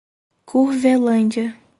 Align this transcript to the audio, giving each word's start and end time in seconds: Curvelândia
Curvelândia 0.47 1.55